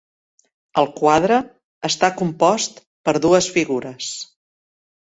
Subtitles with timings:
[0.81, 1.37] El quadre
[1.91, 4.15] està compost per dues figures.